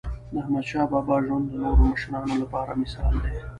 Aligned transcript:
داحمدشاه 0.33 0.87
بابا 0.93 1.15
ژوند 1.25 1.45
د 1.49 1.53
نورو 1.63 1.83
مشرانو 1.91 2.33
لپاره 2.41 2.71
مثال 2.81 3.13
دی. 3.23 3.33